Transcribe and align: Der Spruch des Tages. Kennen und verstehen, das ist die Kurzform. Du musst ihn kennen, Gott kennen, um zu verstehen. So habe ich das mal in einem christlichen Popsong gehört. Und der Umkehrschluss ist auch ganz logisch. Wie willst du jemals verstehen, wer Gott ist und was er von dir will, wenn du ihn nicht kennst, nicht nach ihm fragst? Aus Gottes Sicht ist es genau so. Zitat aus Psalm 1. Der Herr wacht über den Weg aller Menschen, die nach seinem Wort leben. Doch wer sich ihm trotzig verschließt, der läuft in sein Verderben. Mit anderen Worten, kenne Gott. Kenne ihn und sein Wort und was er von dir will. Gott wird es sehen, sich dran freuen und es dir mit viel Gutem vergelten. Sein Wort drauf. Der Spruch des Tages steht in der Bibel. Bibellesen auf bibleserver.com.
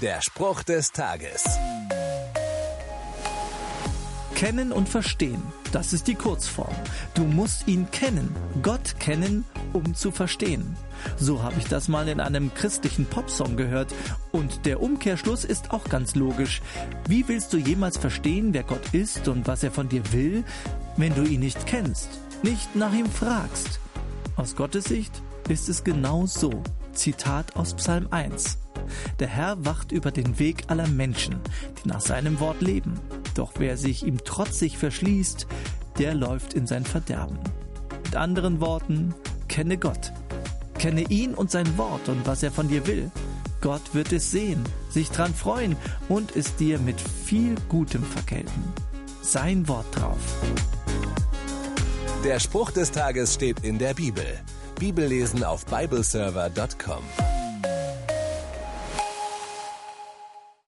Der 0.00 0.22
Spruch 0.22 0.62
des 0.62 0.92
Tages. 0.92 1.44
Kennen 4.34 4.72
und 4.72 4.88
verstehen, 4.88 5.42
das 5.72 5.92
ist 5.92 6.06
die 6.06 6.14
Kurzform. 6.14 6.74
Du 7.12 7.24
musst 7.24 7.68
ihn 7.68 7.90
kennen, 7.90 8.34
Gott 8.62 8.98
kennen, 8.98 9.44
um 9.74 9.94
zu 9.94 10.10
verstehen. 10.10 10.74
So 11.18 11.42
habe 11.42 11.56
ich 11.58 11.66
das 11.66 11.88
mal 11.88 12.08
in 12.08 12.18
einem 12.18 12.54
christlichen 12.54 13.04
Popsong 13.04 13.58
gehört. 13.58 13.92
Und 14.32 14.64
der 14.64 14.80
Umkehrschluss 14.80 15.44
ist 15.44 15.70
auch 15.70 15.84
ganz 15.84 16.14
logisch. 16.14 16.62
Wie 17.06 17.28
willst 17.28 17.52
du 17.52 17.58
jemals 17.58 17.98
verstehen, 17.98 18.54
wer 18.54 18.62
Gott 18.62 18.94
ist 18.94 19.28
und 19.28 19.46
was 19.46 19.62
er 19.62 19.70
von 19.70 19.90
dir 19.90 20.12
will, 20.12 20.44
wenn 20.96 21.14
du 21.14 21.24
ihn 21.24 21.40
nicht 21.40 21.66
kennst, 21.66 22.08
nicht 22.42 22.74
nach 22.74 22.94
ihm 22.94 23.10
fragst? 23.10 23.80
Aus 24.36 24.56
Gottes 24.56 24.84
Sicht 24.84 25.20
ist 25.50 25.68
es 25.68 25.84
genau 25.84 26.24
so. 26.24 26.62
Zitat 26.94 27.54
aus 27.54 27.74
Psalm 27.74 28.08
1. 28.10 28.56
Der 29.18 29.28
Herr 29.28 29.64
wacht 29.64 29.92
über 29.92 30.10
den 30.10 30.38
Weg 30.38 30.64
aller 30.68 30.88
Menschen, 30.88 31.36
die 31.82 31.88
nach 31.88 32.00
seinem 32.00 32.40
Wort 32.40 32.60
leben. 32.60 32.98
Doch 33.34 33.52
wer 33.58 33.76
sich 33.76 34.04
ihm 34.04 34.24
trotzig 34.24 34.78
verschließt, 34.78 35.46
der 35.98 36.14
läuft 36.14 36.54
in 36.54 36.66
sein 36.66 36.84
Verderben. 36.84 37.38
Mit 38.04 38.16
anderen 38.16 38.60
Worten, 38.60 39.14
kenne 39.48 39.78
Gott. 39.78 40.12
Kenne 40.78 41.02
ihn 41.02 41.34
und 41.34 41.50
sein 41.50 41.76
Wort 41.76 42.08
und 42.08 42.26
was 42.26 42.42
er 42.42 42.50
von 42.50 42.68
dir 42.68 42.86
will. 42.86 43.10
Gott 43.60 43.94
wird 43.94 44.12
es 44.12 44.30
sehen, 44.30 44.64
sich 44.88 45.10
dran 45.10 45.34
freuen 45.34 45.76
und 46.08 46.34
es 46.34 46.56
dir 46.56 46.78
mit 46.78 47.00
viel 47.00 47.54
Gutem 47.68 48.02
vergelten. 48.02 48.64
Sein 49.22 49.68
Wort 49.68 49.86
drauf. 49.94 50.18
Der 52.24 52.40
Spruch 52.40 52.70
des 52.70 52.90
Tages 52.90 53.34
steht 53.34 53.60
in 53.60 53.78
der 53.78 53.94
Bibel. 53.94 54.24
Bibellesen 54.78 55.44
auf 55.44 55.66
bibleserver.com. 55.66 57.39